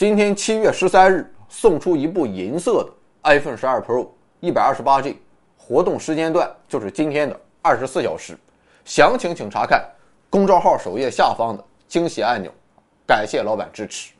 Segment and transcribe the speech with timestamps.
[0.00, 2.90] 今天七月十三日送出一部银色的
[3.24, 4.08] iPhone 十二 Pro，
[4.40, 5.20] 一百二十八 G，
[5.58, 8.34] 活动时间段就是今天的二十四小时。
[8.86, 9.86] 详情请查看
[10.30, 12.50] 公众号首页下方的惊喜按钮。
[13.06, 14.14] 感谢老板支持。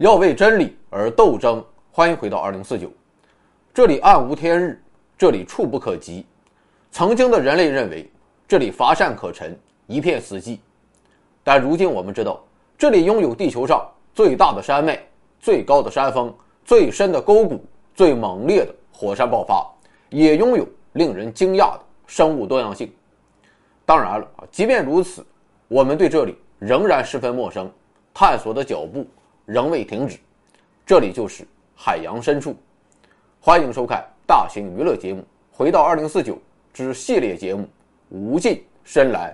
[0.00, 1.62] 要为真理而斗争。
[1.92, 2.90] 欢迎回到二零四九，
[3.74, 4.82] 这里暗无天日，
[5.18, 6.24] 这里触不可及。
[6.90, 8.10] 曾经的人类认为
[8.48, 9.54] 这里乏善可陈，
[9.86, 10.58] 一片死寂。
[11.44, 12.42] 但如今我们知道，
[12.78, 14.98] 这里拥有地球上最大的山脉、
[15.38, 17.62] 最高的山峰、最深的沟谷、
[17.94, 19.70] 最猛烈的火山爆发，
[20.08, 22.90] 也拥有令人惊讶的生物多样性。
[23.84, 25.22] 当然了，即便如此，
[25.68, 27.70] 我们对这里仍然十分陌生，
[28.14, 29.06] 探索的脚步。
[29.46, 30.18] 仍未停止，
[30.86, 32.54] 这里就是海洋深处。
[33.40, 36.34] 欢迎收看大型娱乐节目《回到二零四九》
[36.72, 37.62] 之系列节目
[38.10, 39.30] 《无尽深蓝》。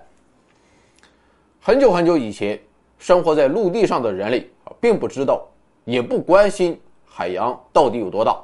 [1.60, 2.58] 很久很久以前，
[2.98, 5.46] 生活在陆地上的人类啊，并不知道，
[5.84, 8.40] 也不关心海洋到底有多大。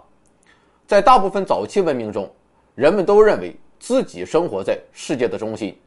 [0.86, 2.28] 在大部分早期文明中，
[2.74, 5.78] 人们都认为自己生活在世界的中心。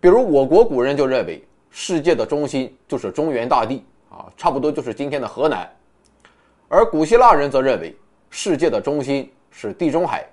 [0.00, 3.84] 比如，我国古人就认为，世界的中心就是中原大地。
[4.10, 5.70] 啊，差不多就是今天的河南，
[6.68, 7.94] 而古希腊人则认为
[8.30, 10.26] 世界的中心是地中海。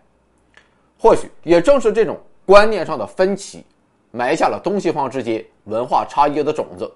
[0.98, 3.66] 或许也正是这种观念上的分歧，
[4.12, 6.90] 埋下了东西方之间文化差异的种子。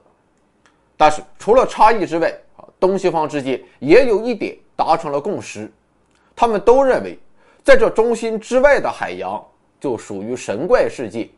[0.96, 5.72] 但是除了差异之外，啊，东西方之间也有一点达成了共识，
[6.36, 7.20] 他们都认为，
[7.64, 9.46] 在这中心之外的海洋
[9.80, 11.30] 就属于神怪世界，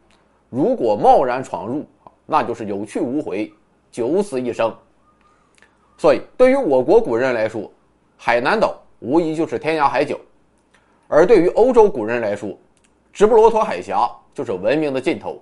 [0.49, 1.85] 如果贸然闯入，
[2.25, 3.51] 那就是有去无回，
[3.91, 4.73] 九死一生。
[6.01, 7.71] 所以，对于我国古人来说，
[8.17, 10.15] 海南岛无疑就是天涯海角；
[11.07, 12.57] 而对于欧洲古人来说，
[13.13, 15.39] 直布罗陀海峡就是文明的尽头。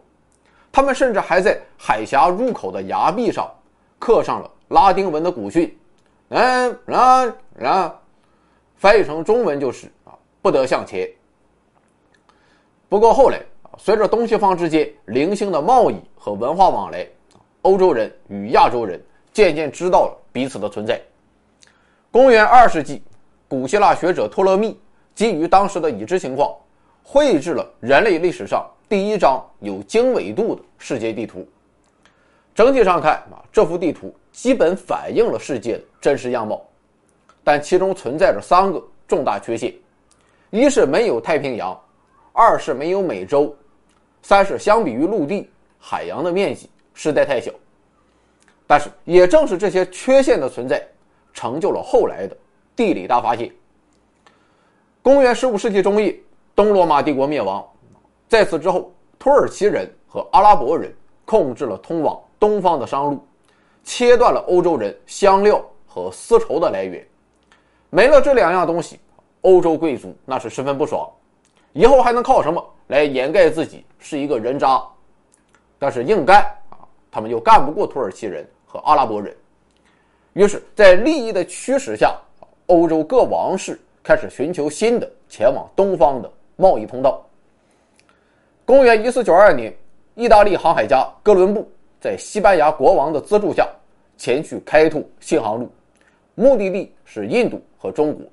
[0.69, 3.49] 他们甚至还在海峡入口的崖壁上
[3.97, 5.73] 刻上了拉丁文的古训，
[6.27, 7.97] 嗯啦啦，
[8.75, 11.09] 翻译成中文就是啊，不得向前。
[12.89, 13.39] 不过后来，
[13.77, 17.07] 随着东西方之间零星的贸易和文化往来，
[17.61, 20.17] 欧洲人与亚洲人渐渐知道了。
[20.31, 21.01] 彼此的存在。
[22.11, 23.01] 公元二世纪，
[23.47, 24.79] 古希腊学者托勒密
[25.13, 26.55] 基于当时的已知情况，
[27.03, 31.47] 绘制了人类历史上第一张有经纬度的世界地图。
[32.55, 36.61] 整体上看啊，这幅地图基本反映了世界的真实样貌，
[37.43, 39.73] 但其中存在着三个重大缺陷：
[40.49, 41.79] 一是没有太平洋，
[42.33, 43.55] 二是没有美洲，
[44.21, 47.51] 三是相比于陆地，海洋的面积实在太小。
[48.71, 50.79] 但是，也正是这些缺陷的存在，
[51.33, 52.37] 成就了后来的
[52.75, 53.51] 地理大发现。
[55.01, 56.15] 公元十五世纪中叶，
[56.55, 57.67] 东罗马帝国灭亡，
[58.27, 63.25] 在此之后，土耳其人和阿拉伯人控制了通往东方的商路，
[63.83, 67.03] 切断了欧洲人香料和丝绸的来源。
[67.89, 68.99] 没了这两样东西，
[69.41, 71.09] 欧洲贵族那是十分不爽，
[71.73, 74.79] 以后还能靠什么来掩盖自己是一个人渣？
[75.79, 78.47] 但是硬干啊，他们又干不过土耳其人。
[78.71, 79.35] 和阿拉伯人，
[80.33, 82.15] 于是，在利益的驱使下，
[82.67, 87.27] 欧洲各王室开始寻求新的前往东方的贸易通道。
[88.65, 89.75] 公元一四九二年，
[90.13, 91.67] 意大利航海家哥伦布
[91.99, 93.67] 在西班牙国王的资助下，
[94.17, 95.67] 前去开拓新航路，
[96.35, 98.23] 目的地是印度和中国。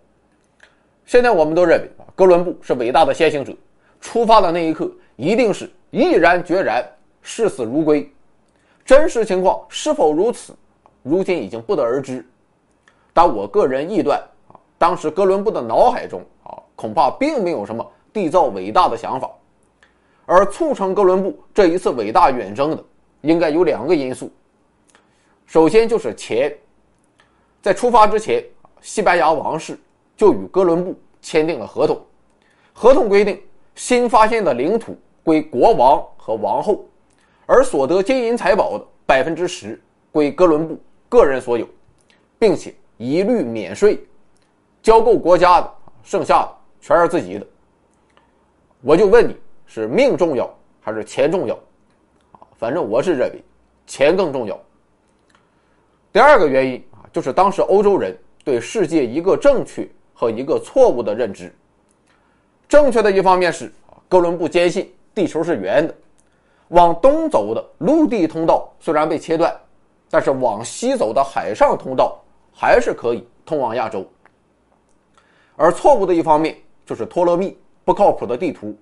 [1.07, 3.57] 现在我们都认为啊，哥伦布是伟大的先行者，
[4.03, 6.87] 出发的那一刻一定是毅然决然，
[7.23, 8.07] 视死如归。
[8.87, 10.55] 真实情况是否如此，
[11.03, 12.25] 如今已经不得而知。
[13.13, 14.17] 但我个人臆断
[14.47, 19.29] 啊，当时哥伦布的脑海中啊，恐怕并没有什么缔造伟大的想法。
[20.25, 22.85] 而促成哥伦布这一次伟大远征的，
[23.23, 24.31] 应该有两个因素。
[25.47, 26.57] 首先就是钱。
[27.61, 28.45] 在出发之前，
[28.81, 29.77] 西班牙王室
[30.17, 32.01] 就与哥伦布签订了合同，
[32.73, 33.43] 合同规定，
[33.75, 36.85] 新发现的领土归国王和王后。
[37.47, 40.79] 而所得金银财宝的百分之十归哥伦布
[41.09, 41.67] 个人所有，
[42.39, 44.05] 并且一律免税，
[44.83, 45.73] 交够国家的，
[46.03, 47.47] 剩下的全是自己的。
[48.83, 51.55] 我就问你，是命重要还是钱重要？
[52.33, 53.43] 啊，反正我是认为
[53.87, 54.61] 钱更重要。
[56.13, 61.55] 第二个原因啊，就是当时欧洲人对世界一个正确和一个错误的认知。
[62.69, 63.73] 正确的一方面是，
[64.09, 65.95] 哥伦布坚信地球是圆的，
[66.69, 69.55] 往东走的陆地通道虽然被切断，
[70.11, 72.19] 但是往西走的海上通道
[72.53, 74.05] 还是可以通往亚洲。
[75.55, 78.77] 而错误的一方面就是托勒密不靠谱的地图。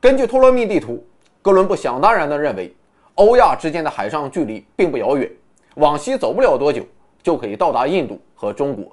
[0.00, 1.04] 根据托勒密地图，
[1.42, 2.74] 哥伦布想当然地认为，
[3.16, 5.30] 欧亚之间的海上距离并不遥远，
[5.74, 6.82] 往西走不了多久
[7.22, 8.84] 就可以到达印度和中国。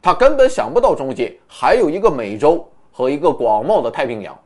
[0.00, 4.38] 他根本想不到中间还有一个美洲和一个广袤的太平洋。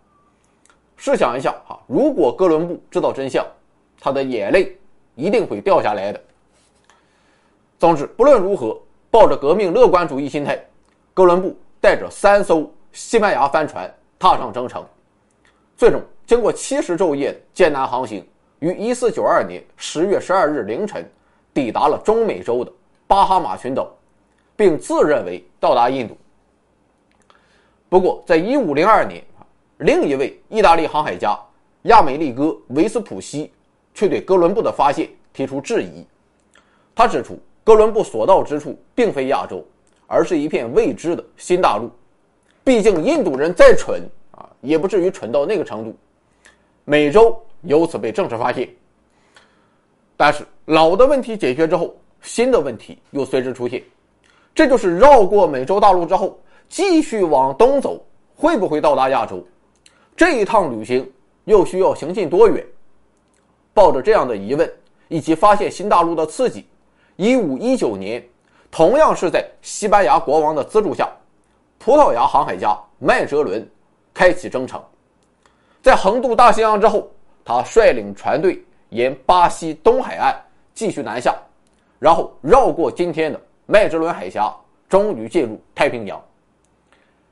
[0.99, 3.43] 试想一下哈，如果哥伦布知道真相，
[3.99, 4.77] 他的眼泪
[5.15, 6.21] 一定会掉下来的。
[7.79, 8.79] 总之，不论如何，
[9.11, 10.63] 抱着革命乐观主义心态，
[11.15, 11.57] 哥伦布。
[11.81, 14.85] 带着三艘西班牙帆船踏上征程，
[15.77, 18.27] 最终经过七十昼夜艰难航行，
[18.59, 21.09] 于一四九二年十月十二日凌晨
[21.55, 22.73] 抵达了中美洲的
[23.07, 23.89] 巴哈马群岛，
[24.57, 26.19] 并自认为到达印度。
[27.89, 29.23] 不过，在一五零二年，
[29.79, 31.39] 另一位意大利航海家
[31.83, 33.51] 亚美利哥维斯普西
[33.95, 36.07] 却对哥伦布的发现提出质疑。
[36.95, 39.65] 他指出，哥伦布所到之处并非亚洲。
[40.11, 41.91] 而是一片未知的新大陆，
[42.65, 45.95] 毕竟印度人再蠢啊，也不至于蠢到那个程度。
[46.87, 48.67] 美洲由此被正式发现。
[50.17, 53.85] 但是老的问题解决之后，新的问题又随之出现，
[54.55, 56.41] 这就是绕过美洲大陆之后，
[56.71, 58.03] 继续往东走，
[58.35, 59.47] 会不会到达亚洲？
[60.19, 61.09] 这一趟旅行
[61.45, 62.67] 又需要行进多远？
[63.73, 64.69] 抱着这样的疑问，
[65.07, 66.67] 以及发现新大陆的刺激，
[67.15, 68.21] 一五一九年。
[68.69, 71.09] 同样是在西班牙国王的资助下，
[71.79, 73.65] 葡萄牙航海家麦哲伦
[74.13, 74.83] 开启征程。
[75.81, 77.09] 在横渡大西洋之后，
[77.45, 80.35] 他率领船队沿巴西东海岸
[80.75, 81.33] 继续南下，
[82.01, 84.53] 然后绕过今天的麦哲伦海峡，
[84.89, 86.21] 终于进入太平洋。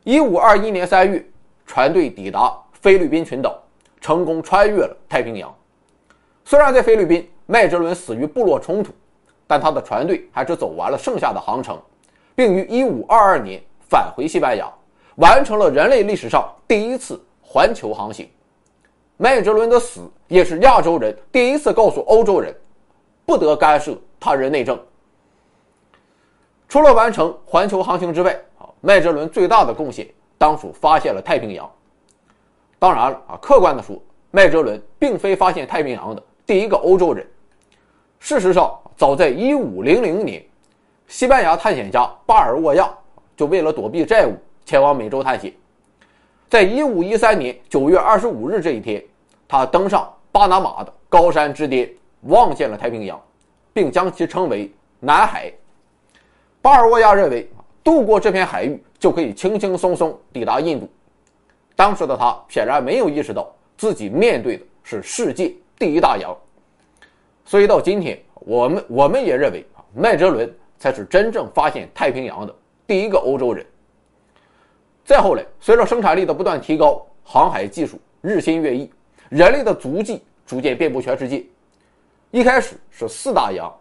[0.05, 1.23] 一五二一年三月，
[1.67, 2.57] 船队抵达
[2.87, 3.61] 菲律宾群岛，
[4.01, 5.53] 成功穿越了太平洋。
[6.45, 8.93] 虽然在菲律宾，麦哲伦死于部落冲突。
[9.45, 11.77] 但他的船队还是走完了剩下的航程，
[12.37, 13.61] 并于1522年
[13.91, 14.73] 返回西班牙，
[15.17, 18.31] 完成了人类历史上第一次环球航行。
[19.17, 22.55] 麦哲伦的死也是亚洲人第一次告诉欧洲人，
[23.25, 24.81] 不得干涉他人内政。
[26.69, 30.07] 除了完成环球航行之外，啊，麦哲伦最大的贡献
[30.39, 31.69] 当属发现了太平洋。
[32.87, 34.01] 当然了，啊，客观的说，
[34.31, 37.27] 麦哲伦并非发现太平洋的第一个欧洲人。
[38.21, 40.41] 事实上，早在1500年，
[41.09, 42.89] 西班牙探险家巴尔沃亚
[43.37, 45.53] 就为了躲避债务前往美洲探险。
[46.49, 49.03] 在1513年9月25日这一天，
[49.49, 53.21] 他登上巴拿马的高山之巅，望见了太平洋，
[53.73, 55.53] 并将其称为南海。
[56.63, 57.51] 巴尔沃亚认为，
[57.83, 60.89] 渡过这片海域就可以轻轻松松抵达印度。
[61.77, 66.37] 当时的他显然没有意识到自己面对的是世界第一大洋。
[67.45, 72.53] 所以到今天，我们我们也认为啊，麦哲伦才是真正发现太平洋的
[72.87, 73.65] 第一个欧洲人。
[75.05, 78.91] 再后来，随着生产力的不断提高，航海技术日新月异，
[79.29, 81.45] 人类的足迹逐渐遍布全世界。
[82.33, 83.73] 一开始是四大洋，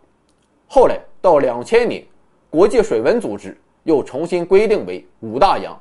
[0.68, 2.06] 后来到两千年，
[2.52, 5.76] 国际水文组织又重新规定为五大洋，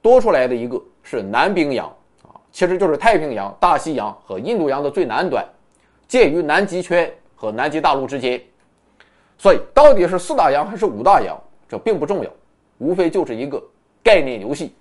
[0.00, 1.86] 多出来的一个是南冰洋
[2.22, 5.46] 啊，其实就是太平洋、大西洋和印度洋的最南端。
[6.08, 8.40] 介于南极圈和南极大陆之间，
[9.38, 12.30] 所以到底是四大洋还是五大洋，这并不重要，
[12.78, 13.62] 无非就是一个
[14.02, 14.74] 概念游戏。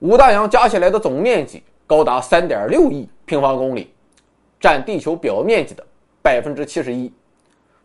[0.00, 3.94] 五大洋加起来的总面积高达三点六亿平方公里，
[4.60, 5.86] 占地球表面积的
[6.20, 7.10] 百分之七十一，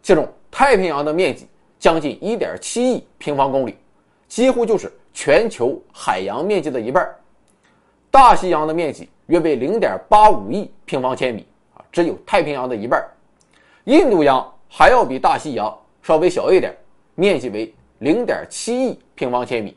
[0.02, 1.48] 其中太平洋的面积
[1.80, 3.78] 将近一点七亿平方公里，
[4.28, 7.08] 几乎就是全球海洋面积的一半
[8.10, 11.84] 大西洋的面积约为零点八五亿平方千米啊。
[11.92, 13.02] 只有太平洋的一半，
[13.86, 16.76] 印度洋还要比大西洋稍微小一点，
[17.16, 19.76] 面积为零点七亿平方千米。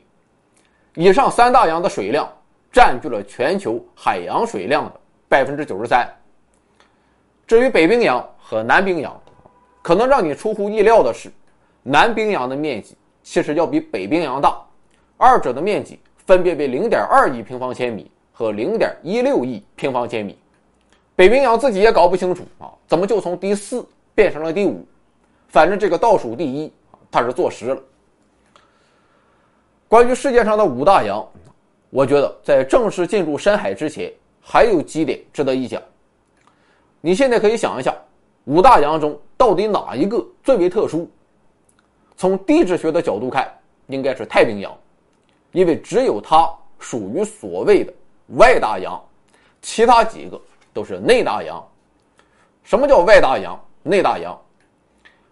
[0.95, 2.27] 以上三大洋的水量
[2.71, 6.07] 占据了全球海洋水量的百分之九十三。
[7.45, 9.21] 至于北冰洋和南冰洋，
[9.81, 11.29] 可能让你出乎意料的是，
[11.83, 14.64] 南冰洋的面积其实要比北冰洋大，
[15.17, 20.37] 二者的面积分别为零点二亿平方千米和零点一六亿平方千米。
[21.15, 24.85] 北冰洋自己也搞不清楚啊，怎么就从第四变成了第五？
[25.47, 26.71] 反正这个倒数第一，
[27.09, 27.81] 他是坐实了。
[29.87, 31.25] 关于世界上的五大洋，
[31.89, 35.81] 我觉得在正式进入深海之前，还有几点值得一讲。
[36.99, 37.95] 你现在可以想一下，
[38.43, 41.09] 五大洋中到底哪一个最为特殊？
[42.17, 43.49] 从地质学的角度看，
[43.87, 44.77] 应该是太平洋，
[45.55, 47.93] 因为只有它属于所谓的
[48.35, 49.01] 外大洋。
[49.61, 50.39] 其他几个
[50.73, 51.65] 都是内大洋。
[52.63, 54.37] 什么叫外大洋、内大洋？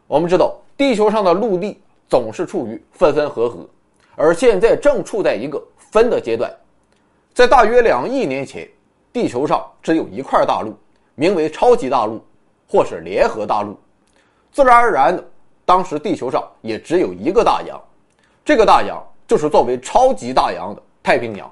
[0.08, 1.78] 我们知道，地球上的陆地
[2.08, 3.68] 总是处于分分合合，
[4.16, 6.52] 而现在正处在一个分的阶段。
[7.34, 8.66] 在大约两亿年前，
[9.12, 10.74] 地球上只有一块大陆，
[11.16, 12.24] 名为超级大陆，
[12.66, 13.78] 或是联合大陆。
[14.54, 15.24] 自然而然的，
[15.66, 17.80] 当时地球上也只有一个大洋，
[18.46, 21.52] 这个大洋就是作为超级大洋的太平洋。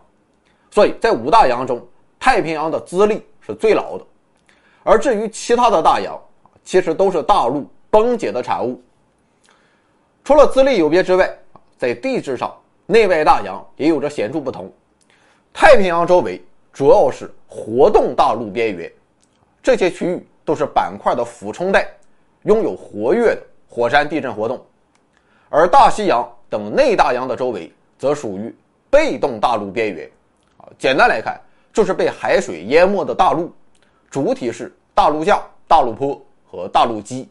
[0.70, 1.86] 所以在五大洋中，
[2.20, 4.06] 太平洋的资历是最老的。
[4.84, 6.20] 而至于其他的大洋，
[6.63, 8.82] 其实都是大陆崩解的产物。
[10.24, 11.30] 除了资历有别之外，
[11.78, 14.72] 在地质上，内外大洋也有着显著不同。
[15.51, 18.92] 太平洋周围主要是活动大陆边缘，
[19.62, 21.88] 这些区域都是板块的俯冲带，
[22.44, 24.58] 拥有活跃的火山地震活动；
[25.50, 28.53] 而大西洋等内大洋的周围则属于
[28.89, 30.12] 被动大陆边缘。
[30.58, 31.39] 啊，简单来看，
[31.72, 33.51] 就是被海水淹没的大陆，
[34.10, 37.29] 主体是大陆架、大陆坡和大陆基。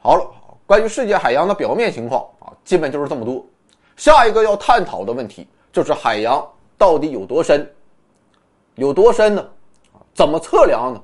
[0.00, 0.28] 好了，
[0.66, 3.46] 关于世界海洋的表面情况啊，基本就是这么多。
[3.96, 6.44] 下一个要探讨的问题就是海洋。
[6.76, 7.68] 到底有多深？
[8.76, 9.44] 有多深呢？
[10.14, 11.02] 怎么测量呢？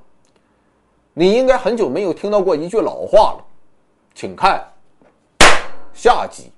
[1.12, 3.44] 你应该很久没有听到过一句老话了，
[4.14, 4.64] 请看
[5.92, 6.52] 下集。